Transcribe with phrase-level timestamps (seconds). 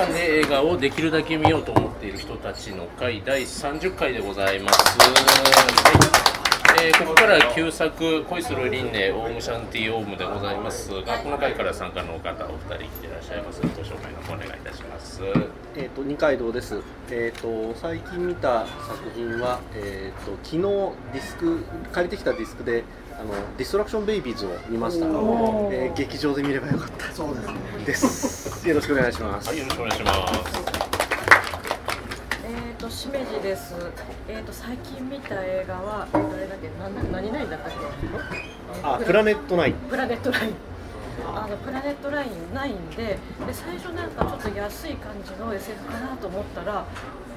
[0.00, 4.98] 映画館で映画をできるだけ見ようと思っている人たちの会第30回でございます。
[4.98, 6.82] はい。
[6.82, 10.88] えーここからは旧作「恋する輪廻オウムシャンティオウム」でございます。
[11.02, 13.60] がこの回から参加の方お二人来ていらっしゃいます。
[13.60, 15.20] ご紹介の方お願いいたします。
[15.76, 20.62] えー、と二階堂です、えー、と最近見た作品は、えー、と昨日
[21.12, 21.62] ディスク
[21.92, 22.84] 借りてきたディスクで
[23.20, 27.12] あのディストラクションベイビーズを見ました、えー劇場で見ればよかった。
[27.12, 27.54] そうですね。
[27.84, 30.60] ですよろしくお願いします、はい、よろしくお願いします。
[32.44, 33.74] えーと、しめじです。
[34.28, 37.78] えーと、最近見た映画は、誰だっけ、なん何々だったっけ？
[38.82, 40.54] あプラネットナインプラネットライン。
[41.34, 43.18] あのプラネットラインないんでで
[43.52, 46.84] 最初なんかちょっと安い感じの SF かなと思ったら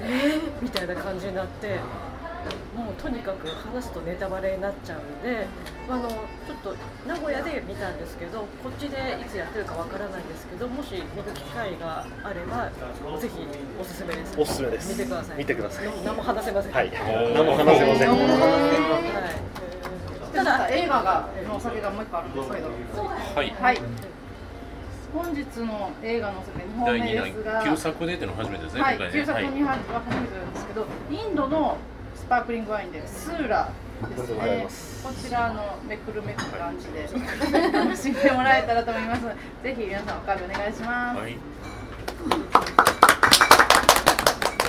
[0.00, 1.78] えー、みたいな感じになって
[2.76, 5.46] もうとにかく話すとネタバレになっちゃうんで
[5.88, 6.18] あのちょっ
[6.62, 6.74] と
[7.06, 12.70] 名古屋で見たんですけどこっちでいつやってるかわからないんですけどもし見る機会があれば
[13.18, 13.46] ぜひ
[13.80, 14.40] おすすめです。
[14.40, 14.90] おすすめです。
[14.90, 15.38] 見てください。
[15.38, 15.88] 見てください。
[16.04, 16.72] 何も話せません。
[16.72, 16.90] はい。
[17.34, 18.08] 何も話せません。
[18.10, 18.16] は
[20.32, 20.34] い。
[20.34, 22.68] ただ映画がのお酒がもう一個あるんですけど、
[23.04, 23.80] はい、はい。
[25.14, 29.48] 本日の映画のお酒2本第目2ですが、弾旧作でっていうのは初めてですね、はい、旧作ね。
[29.48, 31.76] 2本は初めてなんですけど、インドの
[32.24, 33.70] スパークリングワインでスーラ
[34.08, 35.04] ですねます。
[35.04, 37.06] こちらのめくるめく感じで
[37.70, 39.22] 楽しんでもらえたらと思います。
[39.62, 41.18] ぜひ皆さんおかわりお願いします。
[41.18, 41.32] はい。
[41.32, 41.38] で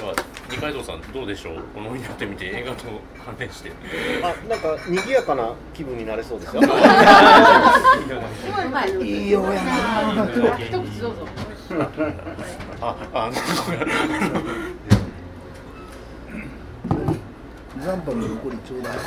[0.01, 0.13] は
[0.51, 1.63] 二階堂さんどうでしょう？
[1.73, 2.83] このになってみて映画と
[3.25, 3.71] 関連して。
[4.21, 6.65] あなんか賑やかな気分になれそうですよい
[9.27, 10.27] いようやな。
[10.59, 11.25] 一口どうぞ。
[12.81, 13.33] あ、あの
[17.85, 18.97] の残りちょうだい。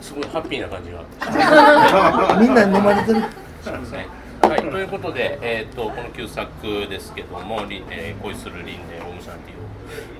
[0.00, 1.04] すごいハッピーな感じが
[2.40, 3.20] みんなに飲まれてる。
[3.20, 4.06] しますね。
[4.42, 9.62] はい、ということで、えー、とこの旧作ですけども「りえー恋する輪廻オウムシャンティオ」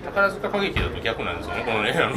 [0.06, 2.14] 宝塚歌劇だと逆なんですよねこのねあの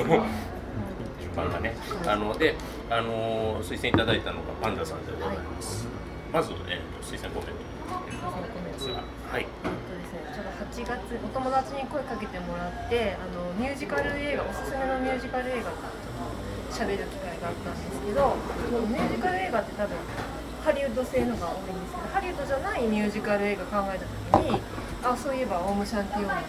[1.20, 1.76] 順番がね
[2.08, 2.56] あので
[2.90, 5.88] あの推薦いただいたのがパンダさんでございます、
[6.32, 8.94] まず、えー、と推薦コメント
[9.32, 9.75] はいちょうど8
[10.84, 15.74] 月お友達に声かけてもらってあのミュージカル映画おすすめのミュージカル映画を
[16.72, 18.36] 喋る機会があったんですけど
[18.88, 19.98] ミュージカル映画って多分
[20.66, 24.62] ハリウッド製のが多いんですけどハリウッドじゃないミュージカル映画考えた時に
[25.04, 26.42] あそういえばオウムシャンティオーム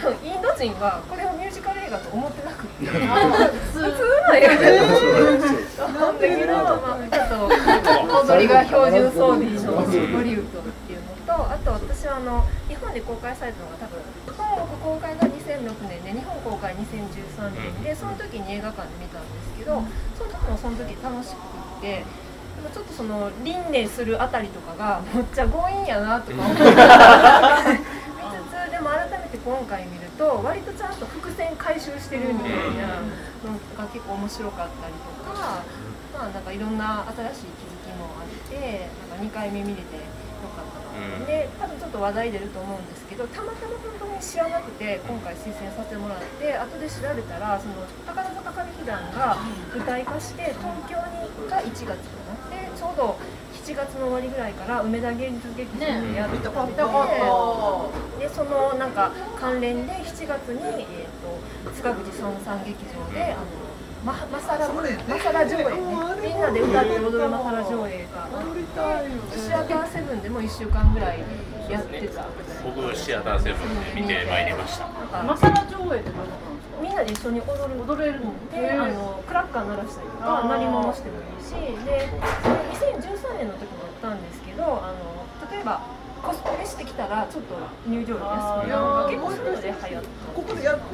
[0.00, 2.86] 多分インド人はこれをミュージカル映画と思ってなくて。
[2.86, 4.76] 普通の映画だ
[5.76, 9.72] と思うんだけど、まあ、ちょっと踊りが標準装備の
[10.16, 10.42] ボリド
[11.44, 14.00] あと私はあの日本で公開されたのが多分
[14.32, 19.82] 本国公開が2006年で日本公開2013年でその時に映画館で見たんですけど
[20.16, 21.38] その時もその時楽しく
[21.78, 22.04] って。
[22.56, 26.72] でもちょっとその輪廻するあたりとかがむっちゃ強引やなとか思って見つ
[28.48, 33.04] つでも改めて今回見ると割とちゃんと伏線回収してるみたいな
[33.44, 35.62] のが結構面白かったりとか
[36.16, 40.00] まあなんかいろんな新しい気づきもあってなんか2回目見れてよ
[40.56, 40.75] かった
[41.26, 47.74] で多分ちょっと話題出ると思うんですけどたまたま本当に知らなくて今回推薦させてもらって後で調べたらその
[48.06, 49.36] 宝塚歌劇団が
[49.74, 51.96] 舞台化して東京にが1月かな。
[52.50, 53.18] でちょうど
[53.66, 56.48] 7月の終わりぐらいから梅田芸術劇場でやってて、
[58.20, 63.65] でそのなんか関連で7月に、えー、と塚口孫さん劇場であの
[64.06, 64.82] ママサラマ
[65.18, 65.74] サラ上映ね。
[66.22, 68.28] みんなで歌って踊るマサラ上映が
[69.34, 71.18] シアターセブンでも1週間ぐらい
[71.68, 72.24] やってた。
[72.64, 74.86] 僕シアターセブンで見てまいりました。
[75.24, 76.12] マサラ上映と
[76.80, 81.50] みんなで一緒に踊る踊れるのであのクラッカー鳴らしたりとか鳴り物してもいいし
[81.84, 82.08] で
[82.78, 83.02] それ2013
[83.38, 85.80] 年の時もやったんですけどあの例えば
[86.22, 87.54] コスプレしてきたらちょっと
[87.88, 90.08] 入場料安くなるとか結構そういうので流行った。
[90.36, 90.84] ここでやって。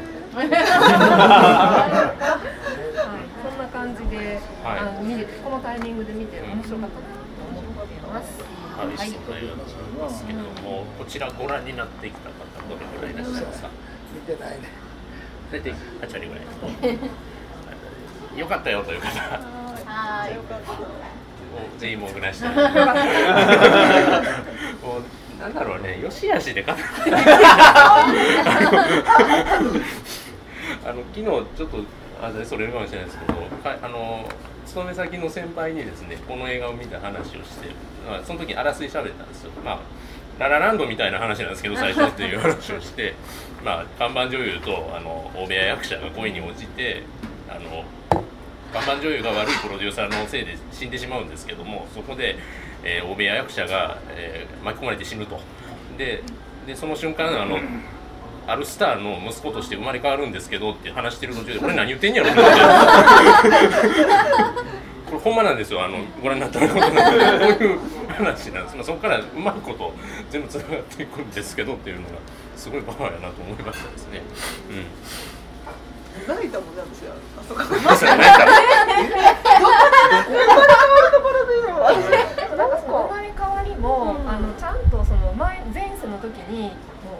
[3.82, 4.78] 感じで、はい。
[4.78, 8.40] あの見れてこのタイミングで見て面白かったなと思っています。
[8.78, 9.64] はい、はい、というこ
[10.06, 12.34] とですけども、こちらご覧になってきた方
[12.68, 13.68] どれぐらいいらっしゃいますか？
[14.14, 14.68] 見てないね。
[15.50, 15.76] 大体8
[16.12, 16.40] 割ぐら
[16.92, 18.38] い。
[18.38, 18.96] よかったよとい。
[18.96, 19.08] う 方
[19.86, 20.86] あーよかったもう
[21.78, 22.56] 全員もぐらしてもう
[25.38, 26.82] なんだろうねよしあしで語って
[27.14, 28.06] あ
[30.94, 31.84] の昨日ちょっと
[32.22, 34.28] あれそれるかもしれないですけどかあの
[34.64, 37.68] 勤め先の先輩にですねこの映画を見た話をして、
[38.06, 39.50] まあ、その時にあらすじ喋ったんですよ。
[39.64, 39.80] まあ
[40.38, 43.14] ララランドみたいな話なんですけど 最初っていう話をして
[43.64, 47.02] まあ看板女優とあの大部屋役者が恋に応じて
[47.48, 47.84] あの
[48.72, 52.38] 看板女優が悪いプロデューサーのせいで死んでしまうんですけどもそこで、
[52.82, 55.40] えー、欧米役者が、えー巻き込まれて死ぬと。
[55.98, 56.22] で
[56.66, 57.58] でその瞬間あの
[58.46, 62.40] あるスターの息子として生まれ変わるんですけどって話してる途中でこれ何言ってんやろって
[65.06, 67.78] これほんまなんですよあのご覧になったことなんでこういう
[68.08, 69.92] 話なんです、まあ、そこからうまいこと
[70.30, 72.14] 全部つながっていくんですけどっていうのが
[72.56, 74.22] すごいパワーやなと思いましたですね。
[74.70, 74.86] うん。
[76.28, 78.44] 泣いたもんね私はあそこまさか泣いた
[82.56, 86.72] なんかその生まれ変わりも、あのちゃんとその前前世の時に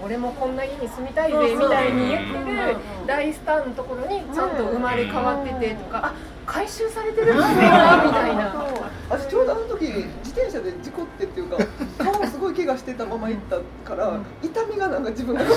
[0.02, 2.76] 俺もこんな家に住みたいぜみたいに言ってる
[3.06, 6.14] 大スターのところにちゃんと生まれ変わっててとか、あ
[6.44, 8.52] 回収されてるんだなみたいな。
[9.08, 11.58] 私ちょうどあの時自転車で事故ってっていうか
[11.98, 15.54] 顔すごい怪我してたまま行ったから痛みがなんか自分が痛い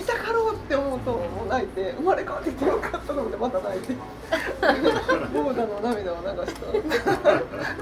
[0.00, 3.94] 痛かろうって思うともう泣いて生まれ変わってきてよかったと思ってまた泣いて。
[3.94, 6.62] ボーダの涙を流した。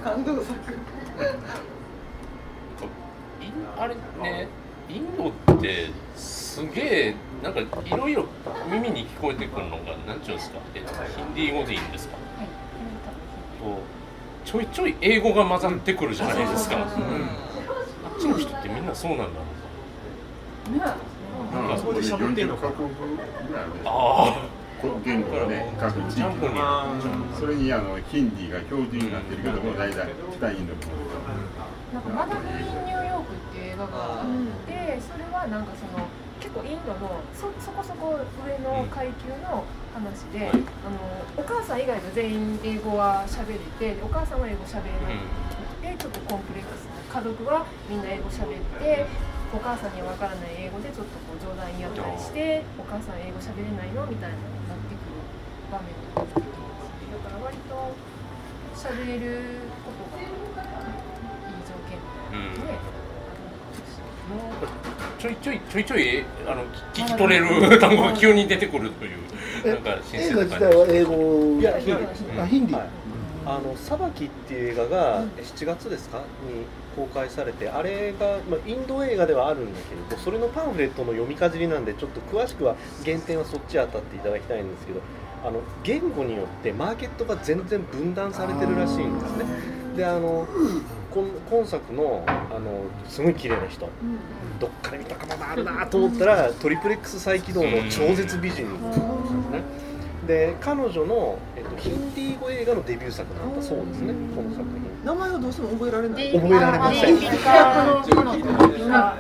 [0.03, 0.55] 感動作
[3.79, 4.49] あれね
[4.89, 8.27] インドってすげえなんかいろいろ
[8.71, 10.59] 耳に聞こえてくるのがなんちゅうんですか？
[10.75, 12.17] えっとヒンディー語でいいんですか？
[13.61, 13.81] と
[14.45, 14.67] ちょい。
[14.67, 14.97] ちょい。
[15.01, 16.47] 英語が混ざってくるじゃない。
[16.49, 19.31] ですか、あっちの人ってみんなそうなんだろ
[20.77, 20.97] うか
[21.53, 22.73] なんかそこで喋ってんのか。
[23.85, 24.49] あ
[25.05, 26.33] 言語がね、各地域に
[27.39, 30.09] それにあのヒンディーが標準になってるけども、大体
[30.39, 30.81] 北インドの
[31.93, 32.25] なんかマ
[33.87, 36.05] ダム・イン・ニューヨークっていう映画があって、それはなんかその
[36.41, 40.57] 結構インドのそそこそこ上の階級の話で、はい。
[40.57, 41.01] あの
[41.37, 45.17] お母さん以外の全員英語は喋れてお母さんは英語喋れなく
[45.81, 46.85] て、ちょっとコンプレックス。
[46.89, 49.07] な家族はみんな英語喋って
[49.53, 55.19] お母さんには分からない英語でちょっとこう冗談言い合ったりしてお母さん英語喋れないのみたいなのになってくる
[55.75, 57.75] 場面が出てきますだから割と
[58.79, 60.31] 喋れることがいい
[61.67, 61.99] 条件
[62.31, 62.79] うんね、なん。
[62.79, 62.90] か
[65.19, 69.19] ちょいちょいちょいちょいあの聞き取れる単語が急に出てくるという
[69.67, 71.61] なんか新鮮映画自体は英語？
[71.61, 72.89] いやヒンディあヒンディーはい。
[73.47, 76.19] あの「裁き」っていう映画が7月ですか？
[76.19, 76.25] に
[76.97, 82.75] 公開されてあれが、まあ、インド映画ではあるんだけれどそれのパンフレットの読みかじりなんでちょっと詳しくは
[83.05, 85.01] 原点はそっち当たっていただきたいんですけど
[85.45, 89.45] あの言語によってマーケットが全然分断されてるらしいんですね。
[89.97, 90.47] であの
[91.11, 93.89] 今今作のあのすごい綺麗な人。
[94.59, 98.99] どっかで見たかもなあるなと思ったらトリプレックス再起動の超絶美人なんです
[99.51, 99.63] ね。
[100.27, 104.13] で彼女の、えっと、ヒンディー語映画のデビュー作なんだそうですね。
[104.37, 104.81] この作品。
[105.05, 106.33] 名前はどうしても覚えられない。
[106.33, 107.19] 覚えられません。
[107.19, 107.35] 主役
[108.45, 109.17] の彼女。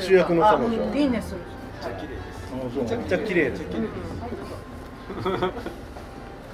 [0.00, 0.90] 主役の彼女。
[0.92, 1.34] あいいねす。
[1.34, 1.40] る
[2.82, 3.62] めちゃくちゃ綺麗です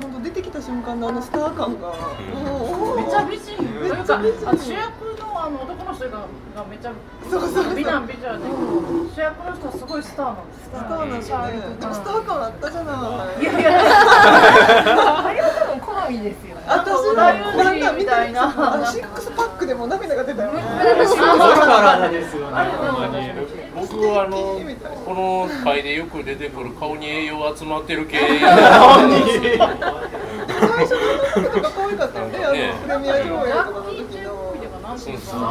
[0.01, 1.89] 本当出てきた瞬間のあのスター感が。
[1.89, 2.97] もう。
[2.97, 5.06] めっちゃ美人というか主役の
[5.47, 6.27] あの男の人が
[6.57, 6.93] がめちゃ
[7.77, 8.51] 美男美女で
[9.15, 11.53] 主役の人はすごいスターなんですスターなんですよね。
[11.79, 12.91] でもスター感あったじゃな
[13.39, 13.43] い。
[13.43, 13.71] いやいや。
[15.23, 16.63] あれは多分好みですよね。
[16.67, 18.43] 私織田裕二みたいな。
[18.75, 20.63] あのシックスパックでも涙が出たよね。
[23.77, 24.59] 僕はあの
[25.05, 28.19] この回でよく出てくる顔に栄養集まってる系。
[30.59, 30.95] 最初
[31.37, 32.45] のとか可愛かったよね。
[32.45, 32.73] あね。
[32.73, 34.26] のプレミア上映とかの時
[34.97, 35.41] なんていうそうそう。
[35.41, 35.47] か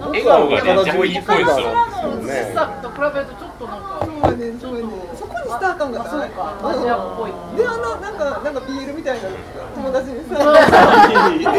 [0.00, 1.68] なんかなん笑か顔がねジャッキーっぽいんですよ。
[1.68, 4.86] 今の小さと比べるとちょっとなんかそうやねんそうやね。
[4.86, 6.56] んそこにスター感がそうか。
[6.64, 7.32] アジアっぽい。
[7.56, 9.28] であのなんかなんか BL みたいな
[9.74, 10.54] 友達にさ 友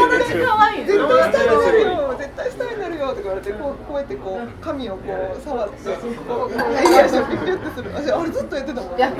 [0.09, 0.87] 達可愛いね。
[0.87, 5.01] 絶対スターになるよ絶対スターになるよとか言われてこうこうやってこう髪をこ
[5.37, 5.89] う触って
[6.27, 6.55] こうエ
[6.89, 9.11] リアショピピュってする私あれずっとやってたもんいや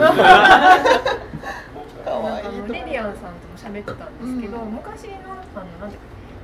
[2.06, 5.14] 可愛いレリアンさんとも喋ってたんですけど、昔の
[5.56, 5.98] あのなんて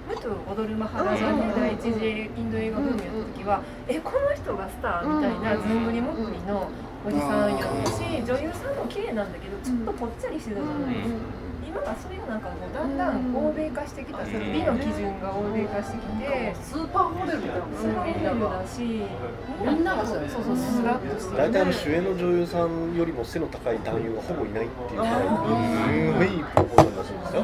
[0.08, 6.70] ムトゥ踊るマハラジャで第一次インド映画ブームやった時は、えこの人がスターみたいなずんぐりむっくりの
[7.06, 10.96] おじさんやったし、女優さんも綺麗なんだけどちょっとぽっちゃりしてたじゃない。
[10.96, 11.44] ですか。
[11.74, 16.56] 今はそれがなんかこうだんだん欧米化してきた、その美の基準が欧米化してきて。
[16.62, 27.44] スーパーモデルみたいなスロインラブだし、みんながそうそうそうスラッとして大体あの主演の女優さんよりも背の高い男優がほぼいないっていうぐらいすごいいいプロポーザルらしいんですよ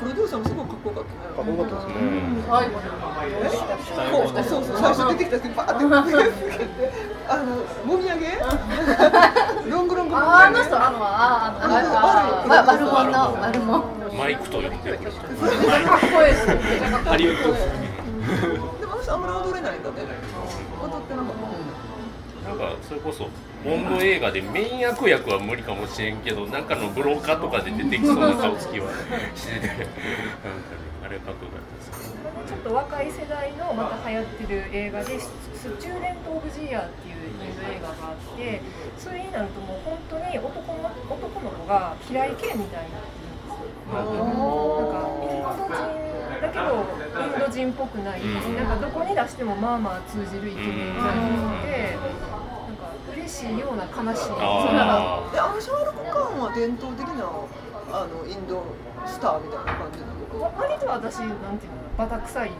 [0.00, 1.20] プロデューサーもすごいかっこよかったね。
[1.36, 2.00] かっこよかったですね。
[4.24, 6.14] うそうそう最初出てきた時バーって
[7.28, 7.44] あの
[7.84, 8.40] もみあげ？
[9.70, 13.84] ロングロングああの人あのああのあああ悪者の悪者
[14.16, 14.98] マイクと呼んでる。
[14.98, 15.12] かっ
[16.00, 17.26] こいいですめっちゃかっこいい
[18.80, 19.96] でも私あんまり踊れないんだね。
[20.80, 21.28] 踊ってなか。
[21.28, 21.59] った
[22.50, 23.28] なんかそれこそ
[23.62, 28.90] ボンド映画でメイン悪役は無理かもしれんけどなんかのブローカーとかで出てきそうな顔つきは
[29.36, 29.86] してて なんかね
[31.06, 32.10] あれかっこよかったです
[32.50, 35.30] ちょっと若い世代のまた流行ってる映画で「ス
[35.78, 37.14] チューデント・オブ・ジーヤー」っていう
[37.70, 38.60] 映画があって
[38.98, 43.70] それになるともう本当に男の男の子が平井堅みたいになってるんですよ。
[43.92, 46.64] なんかインド人だけど
[47.20, 51.14] インド人っぽくない、なんかどこに出してもまあまあ通じるイケメンがい
[51.66, 52.39] て、なんか嬉
[53.30, 54.38] しいような悲しいよう
[54.74, 55.22] な。
[55.22, 57.30] あであのシャーロック・カーンは伝統的な
[57.92, 58.62] あのインド
[59.06, 60.42] スターみたいな感じなの？
[60.42, 62.50] わ割と私なんていうのバタ臭い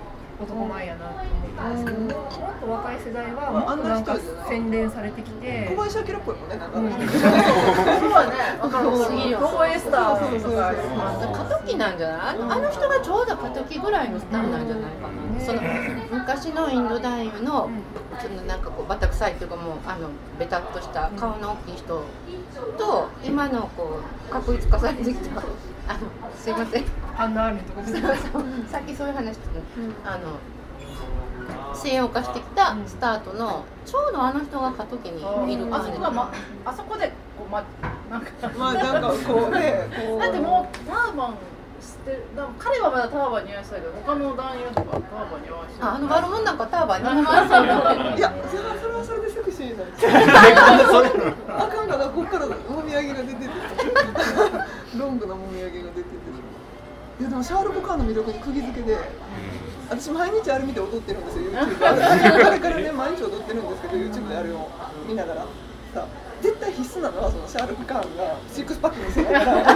[0.41, 2.15] 男前やなって思ったんですけど、もっ
[2.61, 4.17] と若い世代はもっとなんか
[4.49, 6.57] 洗練されてきて小林明っぽいもんね。
[6.57, 11.45] なんか、うんそうはね、わかるスターとか
[11.77, 15.61] なんじゃないあのあの人がちょうど過渡期ぐらいのスターなんじゃないかな、その
[16.11, 17.71] 昔のインド男優の
[18.21, 22.05] そのなんかこうバタ臭いっていうかもうあのベタっとした顔の大きい人
[22.77, 26.01] と今のこう確立化されてきたあの
[26.37, 26.85] すいません。
[27.15, 27.73] ハンナ・アーレンと？
[27.73, 28.45] か出てそうそう。
[28.71, 29.49] さっきそういう話して
[30.05, 30.39] た、あの
[31.75, 35.21] 西洋化してきたスタートのちょうどあの人が過渡期に
[35.53, 35.91] いる感じ。
[35.91, 36.33] あそこがま
[36.65, 37.65] あそこでこうま
[38.11, 38.31] なんか。
[38.57, 40.21] まあなんかこうねこう。
[40.21, 41.35] だってもうターバン
[41.81, 42.25] してる。
[42.37, 48.21] だから彼はまだターバン似合いそうだけど他の男優とかターバン似合わしてああの悪者なんかターバン似合わそうだい。
[48.21, 48.63] やそれ。
[48.69, 48.95] はそれ。
[48.95, 49.21] はそれ。
[49.21, 50.11] でセクシーなんですよ
[51.49, 53.51] あかんかなこっからもみあげが出てて
[54.97, 56.17] ロングなもみあげが出てて
[57.21, 58.97] いやでもシャーロック・カーンの魅力に釘付けで
[59.91, 60.65] 私毎日あれ。
[60.65, 62.59] 見て踊ってるんですよ YouTube あれ。
[62.61, 64.51] からね毎日踊ってるんですけど YouTube であれ。
[64.53, 64.69] を
[65.09, 65.47] 見ながら
[65.95, 66.07] さ
[66.43, 67.23] 絶対必須なの。
[67.23, 69.75] はそのシャーロック・カーンがシックスパック見せながら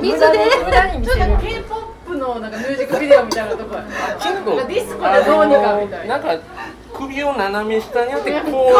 [0.00, 3.88] 水でちょっと K-POP の なんかミュージックビデオみたいなとこやね
[4.22, 6.44] けどなんかディスコでどうにかみたいななんか
[6.92, 8.74] 首を斜め下にやってこういう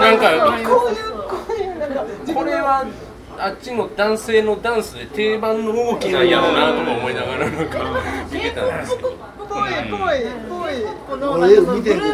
[0.00, 0.82] なんかこういうこ
[1.48, 2.84] ういうなんかこれは
[3.38, 7.78] あっちの男性のダンスで定番の動きなんやろうなとか思いながらなんか
[8.30, 9.10] 見てたんですけど
[9.48, 9.70] ぽい
[10.48, 11.66] ぽいのグルー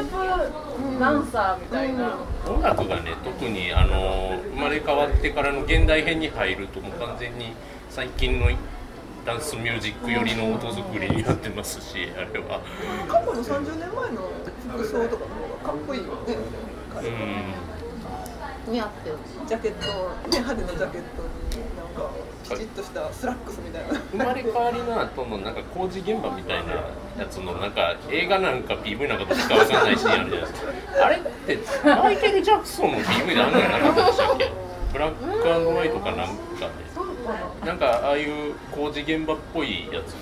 [0.09, 2.17] プダンサーみたいな。
[2.47, 7.53] 音楽がね特にあの生まれ変わってからの現代編に入るともう完全に
[7.91, 8.47] 最近の
[9.25, 12.61] ダンスミュージック寄りの音作りになってますしあれは。
[13.09, 14.31] 過去の30年前の
[14.71, 16.37] 服装とかの方がかっこいいよね
[16.95, 18.73] 彼うん。
[18.73, 19.17] 似合ってる。
[19.47, 19.87] ジャケット、
[20.31, 21.23] ね、派手なジャケット
[21.57, 22.11] になんか
[22.55, 24.01] きちっとしたスラックスみたいな。
[24.13, 26.75] 生まれ変わりの後のなんか工事現場みたいな
[27.19, 30.63] やつのなんか映画なんか PV なんかどっちかわかんないシーンあるじゃないです
[30.93, 31.07] か。
[31.07, 34.51] あれってマイケル・ジャクソンの PV であんのやなかったでしたっけ？
[34.93, 36.35] Black and White かなんか
[37.63, 37.67] で。
[37.67, 40.15] なんかああいう工事現場っぽいやつ。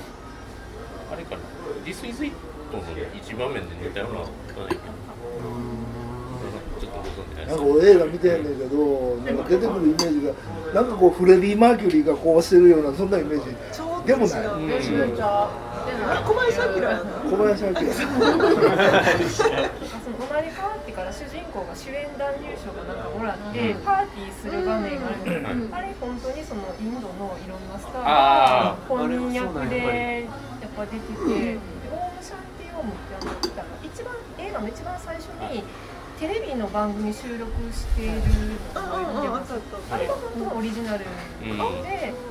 [1.12, 1.42] あれかな
[1.84, 2.34] ？This is It
[2.72, 2.82] の
[3.14, 5.13] 一場面で似たようなことないけどちょっとご存知な
[7.46, 10.32] なんか俺映画見てんねんけど、なんか出てくるイメージが、
[10.74, 13.46] なんかこうフレディ・マーキュリーがこうしてるようなそんなイメージ
[14.06, 14.40] でもない。
[14.40, 15.14] 違ううん
[15.84, 16.64] 小林明
[17.28, 17.68] 小林明。
[17.68, 17.80] あ
[20.04, 31.60] その生まれ変わってから主人公が主演男優賞かなんかもらって、パーティーする場面があるんですけど、あれ本当にそのインドのいろんなスターがあ本人役でやっぱ出てて、で
[31.92, 35.64] オウムシャンティオームってあの一番映画の一番最初に
[36.24, 38.12] テレビの番組収録している
[38.72, 41.04] あれが本当のオリジナルで、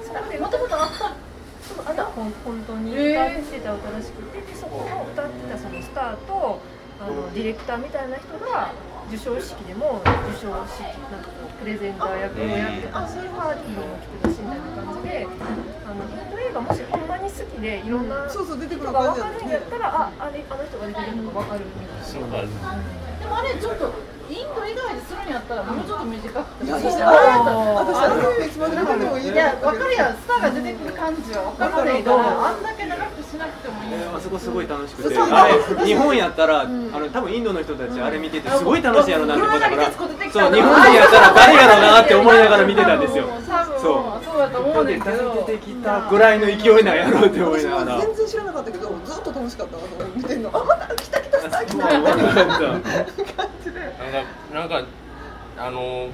[0.01, 1.13] それでもともとあった
[1.61, 2.33] そうあ本
[2.65, 6.59] 当に歌ってた歌らしくて、でそこの歌ってたそのスターと
[6.99, 8.73] あのディレクターみたいな人が
[9.11, 10.01] 授賞式でも
[10.33, 10.81] 授賞式
[11.13, 15.27] なんかこうプレゼンター役をやってたし、パーティーにも来てたしみたいな感じで
[15.85, 23.02] あのインド映画もしほんまに好きでいろんな人そうそう出てくるが分かるんやったらああれあの人が出てるのが分かるみたいな。
[23.23, 23.93] でもあれちょっと
[24.29, 34.15] インド以外でするんやったらもうちょっと短くてもいい私あれいつまで見てもいいいや、わかるやん、スターが出てくる感じはわかるけど、あんだけ長くしなくてもいいよ。
[34.15, 43.27] あそこすごい楽しくて、あれ日本やったら、あの多分インドの人たちあれ見ててすごい楽しいやろなって思ったから、そう日本人やったら誰やろうなって思いながら見てたんですよ。
[43.77, 45.45] そうそうだと思うねんけど。
[45.45, 47.93] 出てきたぐらいの勢いなんやろうって思い私ながら。
[47.95, 50.75] は全然知らなかったけどずっと楽しかったわその見てんのあま
[51.77, 52.15] なんか
[54.53, 54.85] なんか
[55.57, 56.09] あの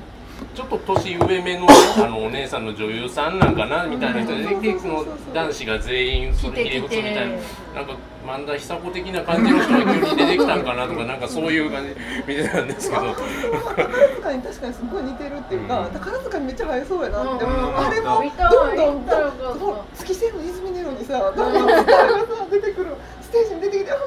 [0.55, 7.19] ちょっと年上目のあのお姉さんの女優さんなんかなみたいな人で、でその男子が全員それひれみたいな
[7.75, 11.95] なんか萬田久子的な感じの人が急に出てきたんかなとかなんかそういう感じ
[12.27, 17.77] 見てたんですけど宝塚に確かにすごい似てるっていうか、宝塚にめっちゃ映えそうやなって思う、うん。
[17.77, 23.99] あれもどんどん見たよかったどん月星の泉のようにさどんどんスターがさ出てくるステージに出てきてあ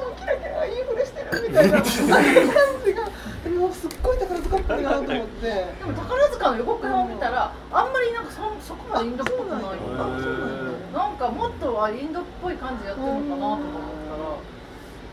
[1.67, 3.03] もういいふれしてるみたいなあの感じが
[3.59, 9.61] もうすっごい宝塚っぽいなと思ってでも宝塚の予告編を見たらあんまりなんかそそこまでインドっぽくない
[10.93, 13.59] なんかもっとはインドっぽい感じでやってるのかなとか思っ
[14.09, 14.53] たら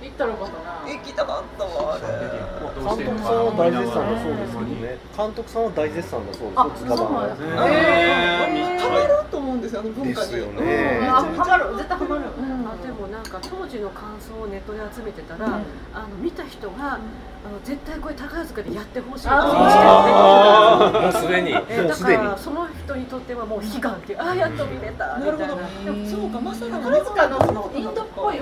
[0.01, 7.53] 行ったらよかったな行きたかったわ監督さんは大絶賛だそうですけどね監督さんは大絶賛だそうですよそうなんですね
[8.81, 12.25] たまると思うんですよあの文化にですよねハマる絶対ハマる
[12.73, 17.01] あでもなんか当時の感想をネットで集めてたら、あの見た人が、あの
[17.65, 21.51] 絶対これ宝塚でやってほしいと思ってもうすでに。
[21.53, 25.47] えーだからその人にとってはもう悲願っていうああやっと見れたみたいな。
[25.47, 25.93] なるほど。
[25.93, 28.37] でもそうかまさか宝塚のそのインドっぽい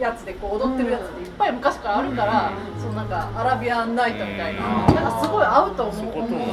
[0.00, 5.96] やつでこう踊ってるやつっていっぱい昔からあるから、そのなんかアラビアンナイトみたいな、なんかすごい合うと思う。
[5.96, 6.46] そことも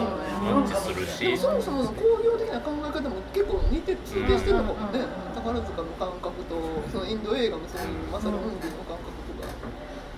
[0.48, 5.00] マッチするでしもそもそもの工業的な考え方も結構似て通底してるのかもね、
[5.48, 6.60] 宝塚の感覚と
[6.92, 9.48] そのインド映画のそういうマサラムンディの感覚とか、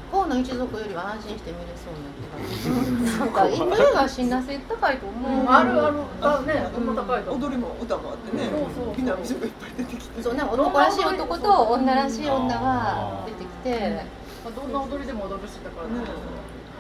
[0.10, 2.74] 河野一族よりは安心して見れそうな気がする。
[3.20, 6.02] なんかインド映画は辛辣性高いと思う、あるある。
[6.22, 6.86] あね、ほん。
[6.90, 7.22] ま高い。
[7.30, 8.50] 踊りも歌もあってね。
[8.50, 10.24] そうそう美男美女がいっぱい出てきて。
[10.24, 14.02] そうなんか男らしい男と女らしい女が出てきて。
[14.50, 16.10] どんな踊りでも踊るしだからね。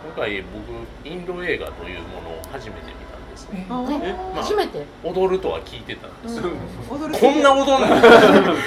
[0.02, 0.74] 今回僕
[1.06, 3.06] インド映画というものを初めて見
[3.48, 3.66] ですね。
[3.70, 4.86] あえまあ初めて。
[5.04, 6.12] 踊るとは聞いてたん。
[6.24, 6.44] ですよ
[6.90, 7.88] 踊りこんな踊んの？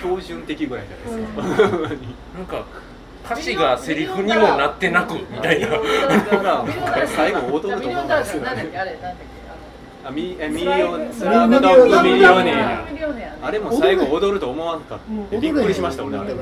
[0.00, 1.82] 標準的ぐらいじゃないですか。
[2.38, 2.64] なんか
[3.24, 5.68] 歌詞がセリフにもなってなくみたいな。
[7.06, 8.78] 最後踊ると思うんですよあれなんだっけ
[10.02, 11.60] あミえミリオンスラム。
[11.60, 12.82] ドッグミリオネア。
[13.46, 14.98] あれも最後踊ると思わんかっ
[15.30, 15.36] た。
[15.36, 16.16] びっくりしました俺。
[16.18, 16.34] あれ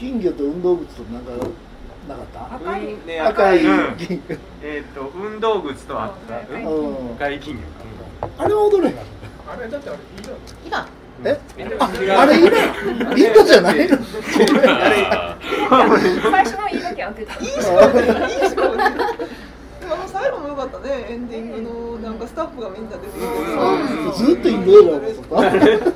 [0.00, 1.32] 金魚と運動靴となんか
[2.08, 2.54] なかった？
[2.56, 2.86] 赤い。
[3.06, 3.96] ね赤いうん。
[3.96, 4.22] 金。
[4.28, 6.34] 魚えっと運動靴とあった。
[6.56, 7.12] うん。
[7.16, 7.62] 赤い金魚
[8.38, 8.94] あれは踊れへん
[9.46, 10.34] あれだってあれいいの
[10.66, 10.86] いらん。
[11.24, 11.78] え違う
[12.12, 13.96] あれインドインドじゃないの？
[13.96, 15.38] あ
[16.30, 17.34] 最初の言い訳合ってた。
[17.34, 17.66] いいしいいいし
[19.86, 21.06] あの最後も良かったね。
[21.10, 23.14] エンディングのなんかスタッフがみんな出てき
[24.18, 24.24] て。
[24.24, 25.90] ずっとインド映画を撮った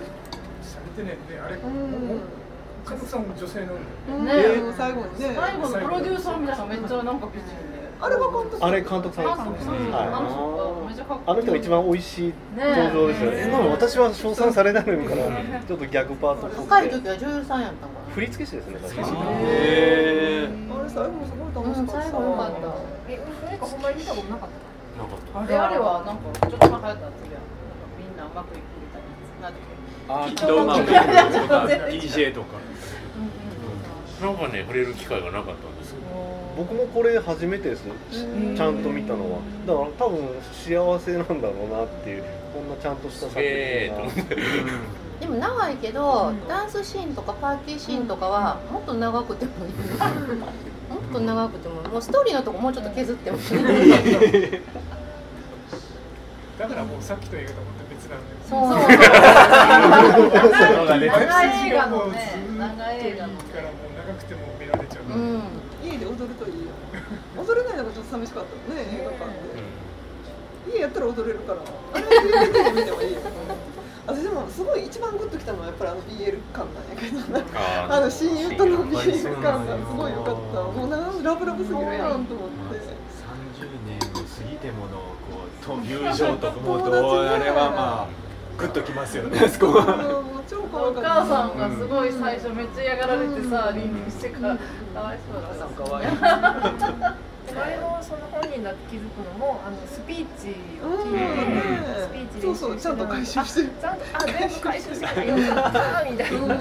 [2.89, 4.33] されてねねあれうん監督さんも女性のね。
[4.33, 5.35] ね最後にね。
[5.37, 7.89] 最後のプロデューサーの皆さんめっちゃなんか美人で。
[8.01, 10.11] あれは監督あれ監督さんですねあはいい。
[10.11, 11.03] い。
[11.27, 13.47] あの人が一番美味しい登場ですよね。
[13.49, 15.25] なので私は称賛されないのから
[15.67, 16.61] ちょっと逆パート。
[16.63, 18.79] 若い時は女優さんやったんか振付師ですね。
[18.79, 22.03] 確かへあれ最後もすごい楽な、うん、しかった。
[22.03, 22.57] 最後良かった。
[23.09, 23.19] え、
[23.51, 25.03] なんかほんまに見たことなかった。
[25.03, 27.41] なかったあれあれはなんかちょっと前流行った次は
[27.99, 29.03] みんなうまくいくみたい
[29.43, 29.79] ななんだっけ？
[30.09, 30.95] あきっとうまくいく。
[30.95, 32.47] とか DJ とか
[34.21, 36.07] なんかね触れる機会がなかったんですけど
[36.57, 37.85] 僕もこれ初めてです。
[38.57, 39.39] ちゃんと見たのは。
[39.67, 44.11] だから多分幸せなんだろうなっていうこんなちゃんとした作え品が。
[44.11, 44.37] ーと思って。
[45.21, 49.73] でも長いけど、ダンスシーンとかパーティーシーンとかはもっと長くてもいい。
[49.73, 53.45] もっと長くてももうストーリーのとこもうちょっと削ってもいい。
[56.59, 58.39] だからもうさっきと映画とまた別なんだよ。
[58.49, 58.61] そう。
[60.89, 63.87] 長い映画のね長い映画のからもう長くても見られちゃう、う。
[63.87, 63.88] ん
[65.85, 66.73] 家で踊るといいよ。
[67.37, 69.31] 踊れないのがちょっと寂しかったね映画館
[70.71, 70.77] で。
[70.77, 71.61] 家やったら踊れるから。
[71.61, 73.21] あれは BL で見てもいいよ。
[74.07, 77.21] 私でもすごい一番グッときたのはやっぱりあの BL 感なんやけど
[77.55, 80.63] ああの親友との BL 感がすごい良かった。
[80.63, 83.09] もうなんラブラブすぎるやんと思って。
[83.59, 84.97] 30年を過ぎてもの
[85.29, 88.28] こうと友情とかもどうあれはまあ
[88.59, 89.39] グッときますよね。
[89.45, 94.57] あそこはお母さんがすごい最初めっちゃ嫌がられてさ倫理してから。
[94.57, 96.09] かわいそうだったかわいい
[97.49, 102.97] それもその本人だって気づくのもあのスピーチをうん聞いて、ねスピーチそうそうちゃん。
[102.99, 106.57] と回収してるちゃんとあ全部回収してよかったみたいな、あ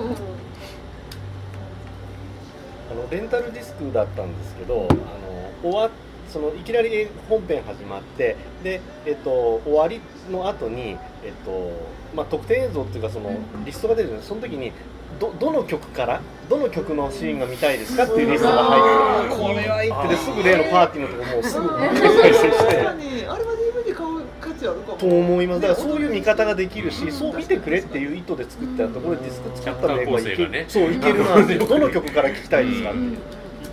[2.96, 5.88] のレンタルディスクだったんですけど、あの終わ
[6.32, 11.72] そのいきなり本編始まってで、えっと、終わりの後に、えっと
[12.16, 13.32] まあ、特典映像っていうかその
[13.66, 14.72] リストが出るんですその時に
[15.20, 19.92] どどの曲からどの曲のシーンが見たいですかっていうリストが入ってこれはいい。
[19.92, 22.50] ってですぐ例のパーティーのとこもうすぐ再生して。
[22.50, 23.26] 確かに。
[23.26, 23.54] あれは
[23.86, 24.98] DVD 買う価値あるかも。
[24.98, 25.62] と思います。
[25.62, 30.66] だからそういう見方ができるしそう見てくれっていう意図で作ったこれディスク作ったらやっぱいけキャラクター構成がね。
[30.68, 31.56] そういけるなって。
[31.66, 33.00] どの曲から聴きたいですかって。
[33.00, 33.18] いうい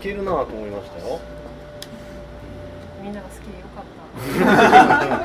[0.00, 1.20] けるなと思いましたよ
[3.04, 4.00] みんなが好きでよかった。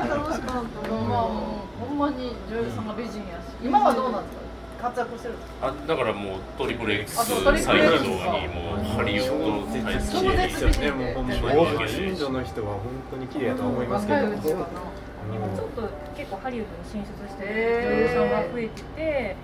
[0.04, 4.40] 楽しかったまあもうほんまに女優さんが美人やし今はどうなんですか
[4.80, 11.40] 活躍してるあだからもうトリプル X 動にもうハリウッド大好超き絶美人でもうほんまに
[12.04, 17.48] インドの人は本当に綺麗だと思いますけど、今ちょっと結構ハリウッドに進出してる
[17.80, 19.36] 女優さんが増えてて、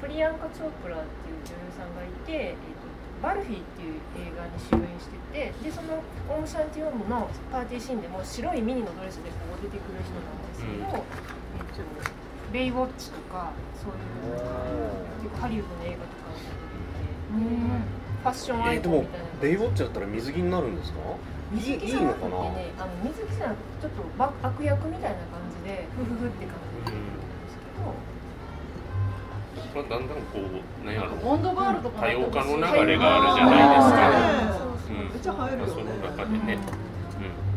[0.00, 2.73] プリヤンカ・チョープラっていう女優さんがいて、えー、と
[3.24, 5.96] バルフィーっていう映画に主演しててでその
[6.28, 11.80] オウムシャンティオームのパーティーシーンでも白いミニのドレスでこう出てくる人なんですけど、えっと、
[12.52, 13.48] ベイウォッチとか
[13.80, 14.04] そうい
[14.36, 14.36] う
[15.24, 17.80] 結構ハリウッドの映画とかに出てて、
[18.20, 19.26] ファッションアイコンみたいな。
[19.40, 21.00] ベイウォッチだったら水着になるんですか？
[21.52, 27.88] 水着じゃなくてのかなね、あの水着じゃなくてちょっとば悪役みたいな感じでフフフって感じで出てくるんですけど。
[29.74, 31.16] まあ、だんだんこうなんやろ。
[31.16, 35.10] ボンドガールとか多様化の流れがあるじゃないですか、ねうん。
[35.10, 35.72] めっちゃ映えるよね。
[35.74, 36.58] その中でね、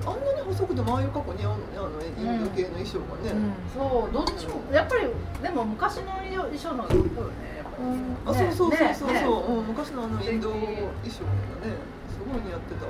[0.02, 3.38] あんなに細くてもああいう格好似合うのねあのインド系の衣装がね、
[3.70, 4.66] そうどっちも。
[4.74, 5.06] やっぱり
[5.44, 7.94] でも昔の衣装の方よねやっぱり
[8.26, 9.28] あそうそうそうそうそう、ねね。
[9.28, 11.38] うん、昔のあのインド衣装が
[11.70, 11.78] ね
[12.10, 12.90] すごい似合ってた。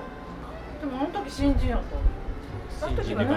[0.80, 2.00] でもあの時新人やった
[2.80, 3.34] 新人って書いてある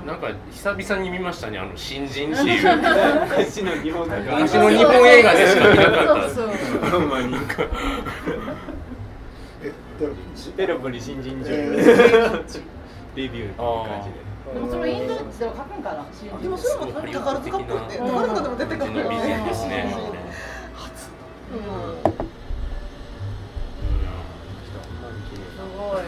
[0.00, 0.06] うん。
[0.06, 2.76] なんか久々に見ましたねあの新人っていう。
[3.28, 6.30] 昔の日本昔の日本映画でしか見なかった。
[6.30, 6.48] そう
[6.90, 7.34] ほんまに。
[7.34, 7.38] え
[9.98, 12.42] だからペロポリ新人レビュー。
[12.42, 16.04] って感じででもそれインドでは書くんかな
[16.42, 17.78] でもそれも宝塚っぽい。
[17.78, 19.96] ねうん宝塚でも出てくるよ美人ですね
[20.94, 21.10] す
[25.76, 26.02] ごい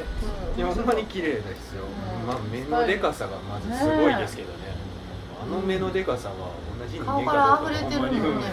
[0.57, 1.85] いやほんまに綺麗ですよ、
[2.27, 4.75] まあ目のでかさがまずすごいですけどね。
[5.43, 6.35] あの目のでかさは
[6.81, 8.47] 同じ人間顔かからどう溢れてるもんね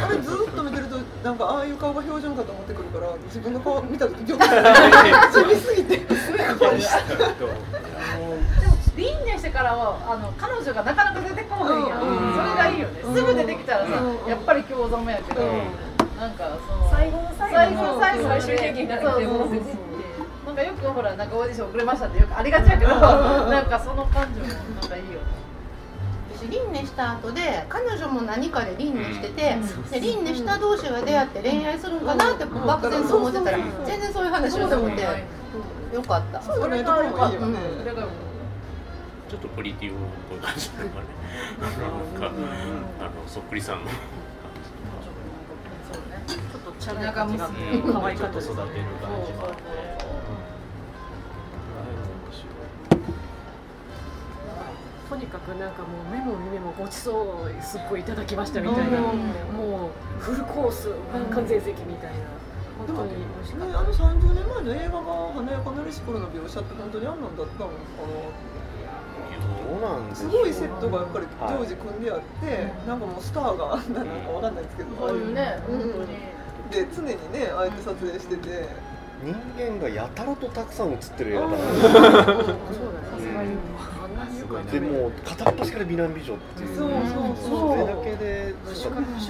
[0.00, 5.98] あれずーっと見てるとなんかああいう顔が標準かと思ってくるから自分の顔見た時ギョッと地味すぎて。
[5.98, 6.72] とでも
[8.96, 12.34] 輪廻してからはあの彼女がなかなか出てこないやん、うん。
[12.36, 13.14] それがいいよね、うん。
[13.16, 14.30] すぐ出てきたらさ、うん。
[14.30, 15.48] やっぱり興ざめやけど、うん。
[16.16, 19.91] なんかその最後の最最後後のの最後の最終兵器になってそうそうそう
[20.52, 22.90] なんかよくほらなんかオーディション遅れましたってよくありがちやけど
[23.48, 25.20] なんかその感情もなんかいいよ。
[25.20, 25.42] ね
[26.36, 29.56] 私輪廻した後で彼女も何かで輪廻してて、
[29.92, 35.02] で輪廻した同士が出会って恋愛するんかなって漠然と思ってたら、全然そういう話をなくて、
[35.94, 36.42] よかった。
[36.42, 39.96] そうじゃないところもいいよねそれがちょっとプリティオっ
[40.28, 40.90] ぽい感じのがね
[41.60, 41.68] な
[42.18, 43.90] んかあのそっくりさんの
[45.92, 46.22] そうね。
[46.26, 48.66] ちょっとチャラい感じが娘可愛かった育てる感
[49.24, 49.91] じがあって
[55.12, 60.88] とにかくなんかもう目も耳もごちそうすっごいいただきましたみたいな、もうフルコース
[61.30, 62.20] 完全席みたいな。
[62.78, 63.66] 本当に美味しかった。
[63.66, 67.74] ね、あの30年前の映画が華やかなるし頃の描写って本当にあんなんだったのか
[69.82, 75.78] なんでなすごいセットがやっぱり常時組んであって、なんかもうスターがなんかわかんないですけど、そういうねうん。
[75.78, 75.98] 本当
[76.78, 78.66] にで常にねああやって撮影してて、
[79.22, 81.56] 人間がやたらとたくさん映ってる映画だな。
[81.60, 82.56] そうだね。
[83.12, 83.50] さすがに
[84.60, 86.76] でも片っ端から美男美女っていう。
[86.76, 87.00] そうそう
[87.48, 87.76] そう。
[87.76, 88.54] それだけで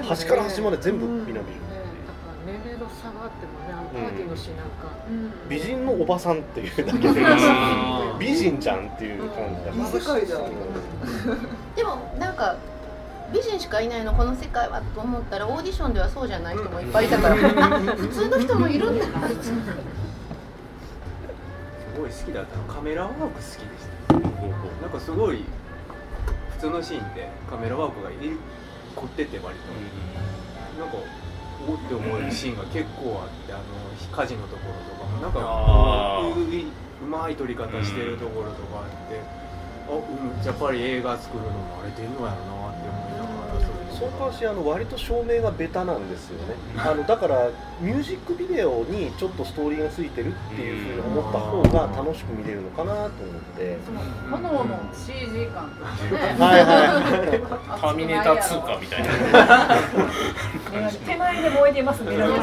[0.03, 0.77] 端から端まで。
[0.79, 1.43] 全部美男美女。
[1.43, 4.91] ねだから年齢の差があってもねパーティーのシーンなんか、
[5.49, 10.37] 美人のおばさんっていうだけでうん美人じゃんっていう感じだいい世界だ
[11.77, 12.57] でもなんか
[13.33, 17.37] 美人しかいないのこの世界はと思ったらオーディションではそうじゃない人もいっぱいいたから。
[17.97, 19.07] 普通の人もいるんだ。
[19.21, 19.53] なってす
[21.99, 22.57] ごい好きだった。
[22.59, 23.33] のカメラワーク好き
[24.81, 25.45] なんかすごい
[26.53, 28.15] 普通のシーンでカメラワークがい
[28.95, 29.73] 凝ってて割と。
[30.81, 30.97] なんか
[31.69, 33.63] おって思えるシーンが結構あってあの
[34.11, 35.09] 火事のところとか。
[35.11, 35.39] もなんか
[37.03, 39.21] うまい撮り方してるところとかあって。
[39.89, 43.12] あうんやっぱり映画作るのもあれ出るのやろなって思い
[44.11, 44.25] ながらそうか。
[44.25, 47.27] わしあの割と照明がベタなんですよねあのだか。
[47.27, 52.85] らミュージックビデオにちょっとストーリーがついてるっていうふうに思った方が楽しく見れるのか。
[52.85, 53.11] なと思っ
[53.57, 53.79] て
[54.31, 56.23] 炎の CG 感とか。
[56.23, 58.79] ねはいはいターミネーター2か。
[58.81, 59.09] みたいな
[60.91, 62.13] 手前で燃えてますね。
[62.13, 62.43] そうそうそ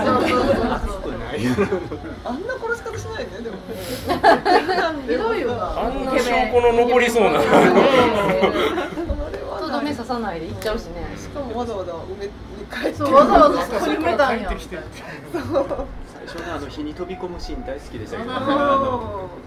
[1.76, 3.58] うそうあんな殺し方しないねでも
[5.08, 7.40] ひどいよあんな証拠の残りそうな
[9.96, 11.06] とどめ刺さないで行っちゃうしね。
[11.18, 12.32] しかもわざわざ埋めに
[12.72, 14.58] 帰ってそうわざわざそこに埋めたんや最
[16.28, 18.30] 初のあの火に飛び込むシーン大好きでしたけど、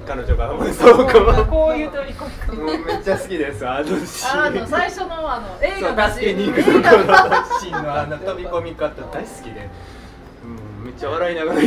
[0.06, 1.44] 彼女がそうか。
[1.44, 2.58] こういう取り込み。
[2.58, 3.68] もうめっちゃ好きです。
[3.68, 4.42] あのシーン。
[4.42, 7.84] あの最初のあの映画のシーン。
[7.84, 9.68] のあの飛び込み方大好きで、
[10.44, 10.48] う。
[10.82, 11.60] ん、めっちゃ笑いながら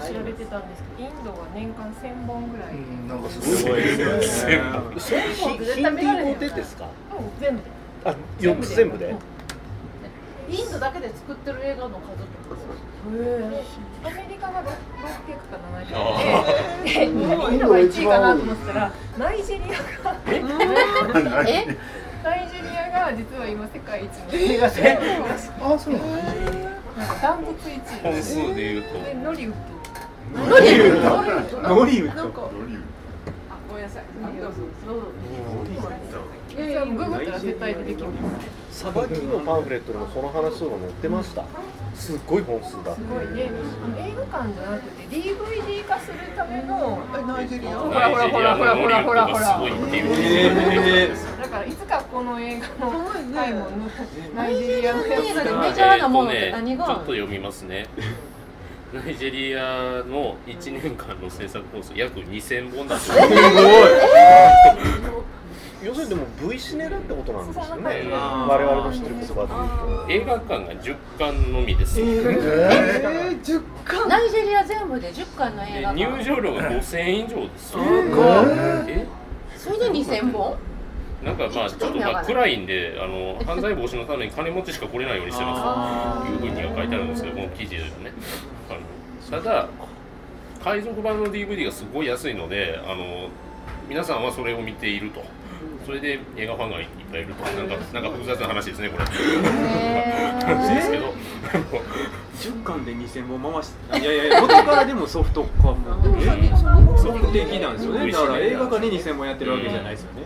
[0.06, 2.74] 調べてたんですけど、インドは年間1000本ぐらい。
[2.74, 4.22] うんなんかすすごいですよね。
[4.98, 6.88] それヒヒンディー語でですかう
[7.22, 7.70] ん全部で。
[8.04, 9.14] あ全部で？
[10.50, 12.32] インドだけで作ってる映画の数って
[14.04, 14.74] アメリカが600か
[15.52, 15.56] あ
[16.82, 20.16] 700で、でインドが1位かなと思ってたら、ナイジェリアが。
[20.26, 21.76] え？
[22.22, 24.98] ナイジェリアがが実は今世界一の映画で、
[25.60, 26.06] あそうなの？
[26.96, 28.92] なんかダントツ1位本数で言うと。
[29.04, 29.56] でノリウッド
[30.34, 32.28] ノリウッドノリウッド
[33.68, 34.04] ごめんなさい
[34.40, 35.06] どうぞどうぞ
[36.54, 38.10] いやいやググったら絶対出てきま
[38.70, 41.44] すさばきのパンフレットにもその話とか載ってました
[41.94, 49.70] すっごい本数だすごいであの映画館じゃなくて DVD 化するためのナイジェリアほらほらほらほらほらほらほらすごい
[51.40, 52.92] だからいつかこの映画の
[53.34, 53.66] 回も
[54.34, 57.86] ナイジェリアのやつでメジャーなものって何がちょっと読みますね
[58.92, 63.02] ナイジェリアの1年間の制作本数約2000本だと。
[65.82, 68.06] 要するにでも V シネラってことなんですよね。
[68.12, 74.08] 我々の知ってる言葉で映画館が10巻のみです、えー、10巻？
[74.08, 79.08] ナイジェリア全部で10巻の映で画入館場料が5000円以上ですよ、ええ？
[79.58, 80.56] それで2000本？
[81.24, 86.26] なんかまあちょっとまあ暗いんであの 犯罪防止のために金持ちしか来れないようにしてます。
[86.26, 87.92] というふうには書いてあるんですけどこの記事ではね。
[88.70, 89.68] あのただ
[90.64, 93.28] 海賊版の DVD がすごい安いのであの
[93.88, 95.24] 皆さんはそれを見ていると。
[95.84, 97.44] それで映画ファンがいっぱいいると。
[97.44, 99.04] なんかなんか複雑な話ですねこれ。
[99.04, 101.12] 話ですけど。
[102.42, 105.76] 10巻で2000本回していやいやいや元からでもソフト化も
[106.18, 106.50] え
[106.98, 108.10] ソフト的なんですよね。
[108.10, 110.22] だから映画館で2000本やってるわけじゃないですよね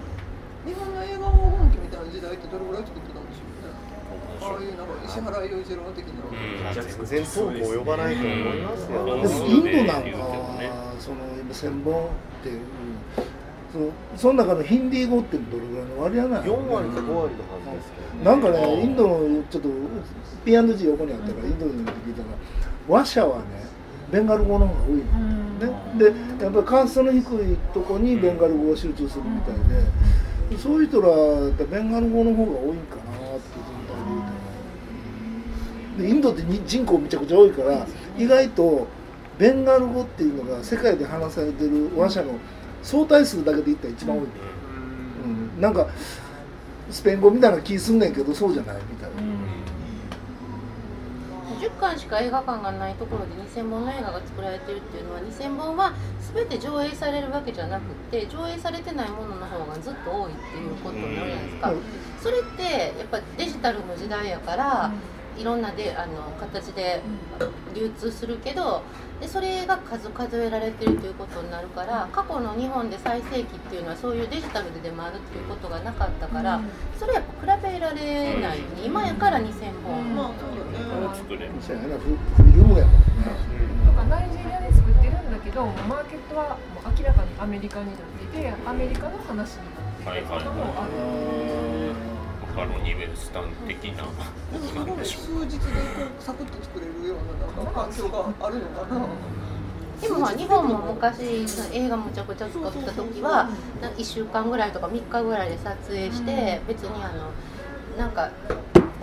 [0.64, 3.77] 日本の映画黄金期みたいな時代ってどれぐらい作ってたんでしょうね。
[4.40, 6.25] ああいうなんか石原裕次郎的な、
[6.73, 10.16] 全然遠く及ばないと思いますよ、でもインドなんか
[11.01, 12.09] その今千本っ
[12.42, 12.61] ていう
[13.73, 19.69] そのその中のヒンディー語ってどれぐらいの割合なの4割か5割のはずですけど、なんかね、インドのちょっと
[20.45, 22.29] P&G 横にあったから、インドに聞いたら、
[22.88, 23.45] 話者はね、
[24.11, 25.03] ベンガル語の方が多いの、
[25.59, 29.61] ね、で、やっぱりカーストの低いとこにベンガル語が集中するみたいで、
[30.54, 33.50] そういう人ら、ってベンガル語の方が多いんかなって
[35.96, 36.02] 全体で言うと。
[36.02, 38.87] でインドって人口めちゃくちゃ多いから、意外と
[39.38, 42.32] ベンガル語っていうのが世界で話されてる話者の
[42.82, 45.88] 相対数だけで言ったら一番多い、うん、なんか
[46.90, 49.16] スペイン語みたいな気すんねんけどそうじゃないみたいな、
[51.66, 55.92] 10巻しか映画館がないところで2000本の映画が作られてるっていうのは2000本は
[56.35, 61.72] 全て上映されるわけじゃなくて上映されてないものの方がずっと多いっていうことになるじゃないですか、
[62.22, 62.62] それって
[62.98, 64.92] やっぱデジタルの時代やから、
[65.38, 67.01] いろんなであの形で
[67.75, 68.83] 流通するけど
[69.20, 76.61] でそれが数数えられてるということになるから過去の日本で最盛期っていうのはそういうデジタルで出回るっていうことがなかったから、
[76.99, 80.77] それやっぱ比べられない、今やから2000本、まあそうよね。
[81.14, 82.96] 作れるそうややもん。
[83.87, 87.96] なんかナイジェリアで作ってるんだけどマーケットはもう明らかにアメリカになっ
[88.33, 89.64] ててアメリカの話に
[90.05, 92.06] なってることもある
[92.57, 97.19] マカロニウエスタン的なでもすごい数日でこうサクッと作れるよう
[97.59, 99.07] ななんか環境があるのかな、
[100.01, 103.51] でもまあ日本も昔映画むちゃくちゃ作った時は
[103.83, 107.31] なんか1週間ぐらいとか3日ぐらいで撮影して、別にあの
[107.99, 108.31] なんか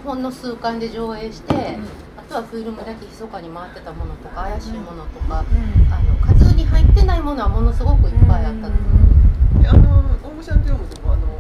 [0.03, 1.77] ほんの数巻で上映して、
[2.17, 5.45] あとはフィルムだけ密かに回ってたものとか怪しいものとか、
[5.91, 8.67] あの数に入ってないものはものすごくいっぱいあった。
[9.69, 11.32] あのオウムシャンティオムでもあの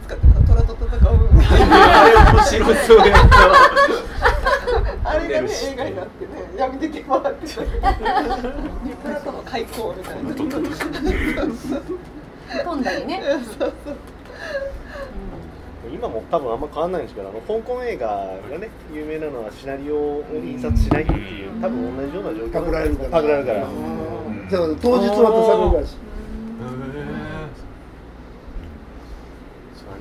[0.00, 1.10] 使ってなんか虎と戦う
[1.42, 3.28] あれ面白そうやっ
[5.02, 6.30] たあれがね映画になってね。
[6.56, 7.46] 闇出て回って。
[7.80, 7.94] た
[9.02, 10.44] 虎との開口みたいな飛
[12.76, 13.22] んだりね。
[13.58, 13.96] そうそう
[15.92, 23.60] 今も多分あんま変わんないんですけどあの香港映画がね有名なのはシナリオを印刷しないっていう多分同じような状況パクられるからパクられるから。
[23.60, 23.78] だから
[24.50, 25.96] 当日は手作業だし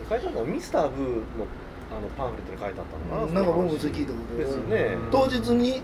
[0.09, 1.45] 書いてあったのミスターブーの
[1.91, 3.33] あのパンフレットに書いてあったのかな。
[3.33, 4.97] なんか僕もそれ聞いたことですよね。
[5.11, 5.81] 当日に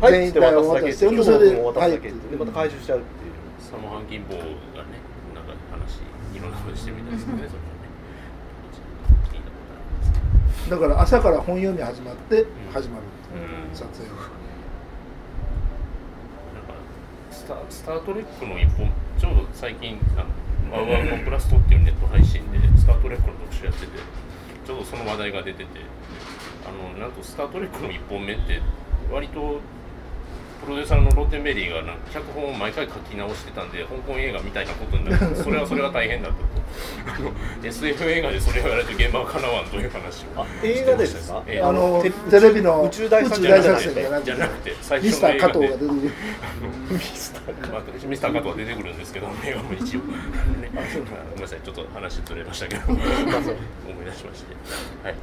[0.00, 3.32] はい全員って渡すだけそれでそれで渡すはいだけでまた回収しちゃうっていう。
[3.58, 4.48] サモハン金棒がね
[5.34, 6.00] なんか話
[6.34, 7.48] いろんなことしてるみたいですけどね
[10.70, 13.02] だから朝から本読み始まって始まる、
[13.34, 13.76] うん。
[13.76, 14.24] 撮影がなん
[16.64, 16.74] か
[17.30, 20.26] スタ「スター・トレック」の一本ちょうど最近あの
[20.70, 23.92] ワウワコンプラストっていうネット配信で「スター・トレック」の特集やってて
[24.66, 25.80] ちょうどその話題が出てて
[26.66, 28.60] あのなんと「スター・トレック」の1本目って
[29.10, 29.60] 割と
[30.64, 35.36] プロデューサーのロッテンベリーがなんか脚本を毎回書き直してたんで香港映画みたいなことになる。
[35.36, 36.44] それはそれは大変だったと。
[37.06, 37.32] あの
[37.66, 40.46] SF 映画でそれをやられて現場はかなわんという話を。
[40.62, 41.42] 映画ですか？
[41.46, 41.62] ええ。
[41.62, 46.12] あのテテレビの宇宙大作戦じゃなくて作戦じゃなくてじゃなくて最ミスター加初の映画で藤が出てくる。
[46.90, 50.06] ミスターまあ、ミスター加藤は出てくるんですけど、映画も一応、ね、
[50.74, 50.80] ご
[51.34, 54.54] めんなさい、ちょっと話ずれましたけど、 思い出しまして、
[55.04, 55.14] はい、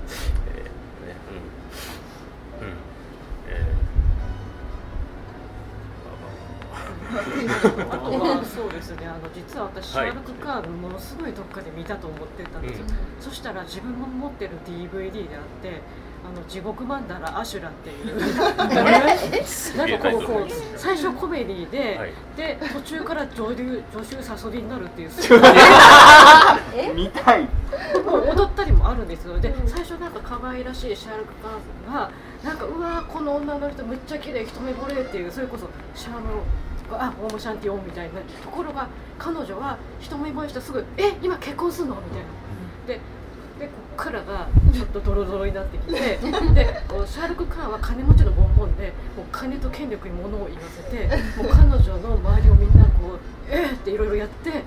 [0.56, 0.64] えー、
[1.08, 1.46] ね、うん、うん、
[7.92, 9.08] あとはそうですね。
[9.08, 12.86] あの実は私シャーロック・カーンものすごいどっかで見たと思ってたんですよ、
[13.20, 15.82] そしたら自分も持ってる DVD であって
[16.26, 18.20] あの地獄マンダラアシュラっていう。
[19.78, 22.14] なんかこうこう最初コメディで、はい。
[22.36, 25.10] で途中から女流女囚サソリになるっていう。
[26.96, 27.48] 見たい。
[28.06, 29.40] もう踊ったりもあるんですよ。
[29.40, 32.10] で最初なんか可愛らしいシャーロック・カーンが
[32.44, 36.44] なんかうわーこの女の人めっちゃ綺麗一目惚れっていうそれこそシャーロ
[36.92, 42.26] あオーモシャンティオンみたいなところが彼女は一目惚れしてすぐ「え今結婚すんの?」みたいな。
[42.88, 43.00] で
[43.60, 51.08] でこっからがちょっとドロドロになってきてでシャーロック・カーンは金持ちのボンボンでもう金と権力に物を言わせて
[51.42, 53.20] もう彼女の周りをみんなこう
[53.50, 54.62] 「えっ!」っていろいろやって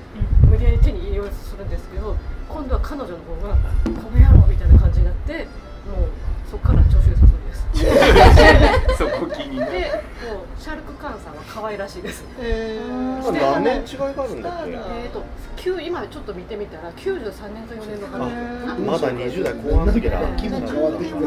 [0.48, 2.16] 無理やり手に入れようとするんですけど
[2.48, 3.54] 今度は彼女の方が
[4.00, 5.44] 「この野郎!」みたいな感じになって
[5.84, 6.08] もう
[6.50, 8.98] そこから助手誘いです。
[8.98, 9.66] そこ気にな。
[9.66, 12.24] るでもうシャーロック・カーンさんは可愛らしいです。
[12.40, 12.78] え
[13.22, 14.70] これ何年違いがあるんだっけ？
[14.72, 15.22] えーと
[15.56, 21.18] 旧今ちょっと見てみたら93年と4年の話まだ20代後半の時だ気分変わってきて。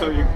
[0.00, 0.26] そういう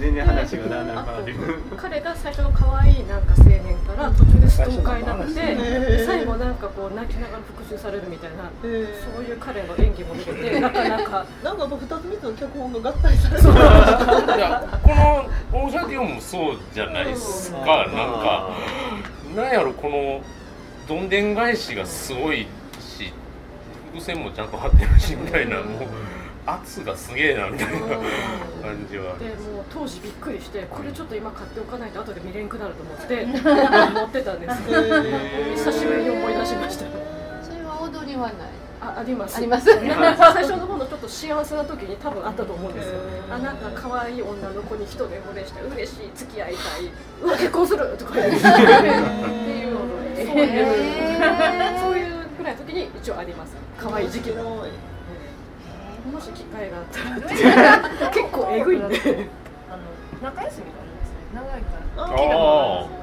[0.00, 1.58] 全然話がだんだん変わってくる。
[1.76, 11.24] 彼が最初の可愛いなんか青年から途中でストーカーになってで最後なんかこう泣きながら復讐されるみたいなそういう彼の演技も見れてなかなか。
[11.44, 13.46] なんか二つ三つの脚本が合体されて
[14.40, 15.28] やこの
[15.64, 18.50] オーシャンティオンもそうじゃないですか、なんか、
[19.34, 20.20] なんやろ、この
[20.88, 22.46] どんでん返しがすごい
[22.80, 23.12] し、
[23.92, 25.66] 伏線もちゃんと張ってるしみたいな、もう
[26.46, 29.16] 圧がすげえなみたいな感じは。
[29.18, 34.56] でもう当時びっくりしてこれちょっと今買っておかないと後で見れんくなると思って 持ってたんです。
[35.70, 36.84] 久しぶりに思い出しました。
[37.42, 39.36] それは踊りはないああります。
[39.36, 39.66] あります。
[39.70, 39.78] 最
[40.42, 43.00] 初の方のちょっと幸せな時に多分あったと思うんですよ。
[43.30, 46.90] あなんか可愛い女の子に一目惚れして嬉しい付き合いたい。
[47.22, 48.36] うわ結婚するとか言って。
[48.38, 53.54] っていうのでそういうそういうぐらいの時に一応あります。
[53.78, 54.42] 可愛い時期が。
[54.42, 59.28] もし機会があったら 結構えぐいんで。
[59.68, 61.28] あの中休みがあるんですね。
[61.34, 62.04] 長いから。
[62.04, 62.99] あ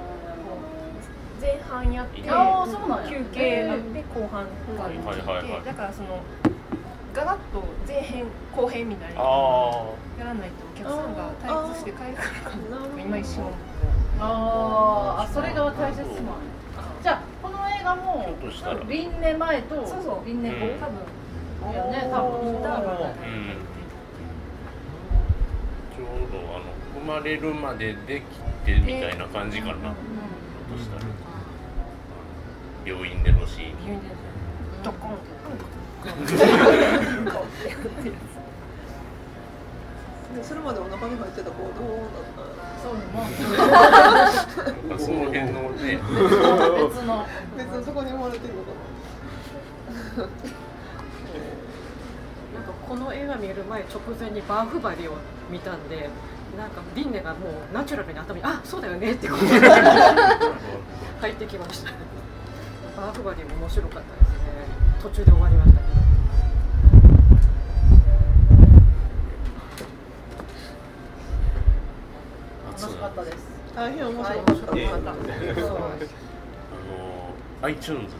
[1.41, 3.09] 前半やってあーそうなんや。
[3.09, 4.43] 休憩あって後半
[4.77, 5.65] があるはいはいはい。
[5.65, 6.21] だからその
[7.13, 9.23] ガラッと前編後編みたいなあ
[10.19, 13.57] やらないとお客さんが退屈して帰るからかなと今一瞬思って
[14.19, 16.21] あーあそれが大切なんや。
[17.03, 18.79] じゃあこの映画もひょっとしたら。
[18.87, 20.25] 輪廻前とそうそう。
[20.27, 20.79] 輪廻後うん。
[20.79, 23.57] 多分いやね多分インターバルだうん
[25.93, 26.63] ちょうどあの
[26.99, 31.01] 生まれるまでできてみたいな感じかな、ひょっとしたら
[32.87, 33.75] 病院でのシーン。
[34.83, 35.17] ドコン
[40.43, 42.37] それまでお腹に入ってた子どうだった
[42.81, 43.03] そうなん。
[44.97, 47.25] かその辺のね別の
[47.57, 48.03] 別にそこ？
[48.03, 48.69] に生まれてるのか
[50.17, 50.31] ななん。
[52.63, 52.95] かこ？
[52.95, 55.13] の映画見る前直前にバーフバリを
[55.49, 55.89] 見たん。
[55.89, 56.09] で
[56.57, 56.69] なん。
[56.69, 59.35] かリンネがもうナチュラルに頭に「あそうだよね」ってこ？
[59.37, 59.71] とで入
[61.31, 61.91] ってきました
[62.97, 64.37] バーフバリも面白かったですね。
[64.99, 65.97] 途中で終わりましたけど。
[72.65, 73.35] 楽しかったです。
[73.75, 74.61] な大変面白かった、
[75.11, 75.21] あの
[77.61, 78.13] iTunes で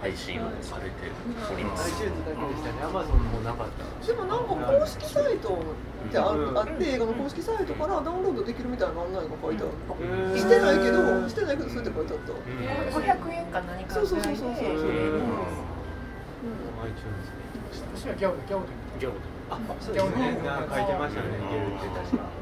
[0.00, 1.10] 配信をされて
[1.52, 1.90] おります。
[1.90, 9.72] iTunes だけでしたね Amazon もなかったでもなんか公式サイトってあ,、うんあって映画の公式サイトからダウンロードできるみたいな案内が書いてある、
[10.06, 15.34] うんしてないけどしてないけどそうやって書いてあった、五百円か何かそうそうそうそうそううん
[16.86, 18.66] iTunes で行きました私はギャオでギャオで
[19.00, 19.18] ギャオで
[19.50, 20.38] あ、そうですね。
[20.44, 21.40] 書いてましたね。
[21.40, 22.37] いけるって確か。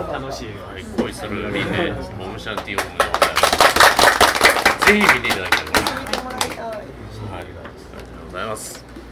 [0.00, 0.48] 楽しい。
[0.48, 3.46] はい、恋するリンネボムシャンティオンでございま
[4.80, 4.86] す。
[4.86, 5.71] ぜひ見ていただきたい。